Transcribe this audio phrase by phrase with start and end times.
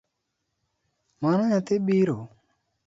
[1.21, 2.17] Mano nyathi biro?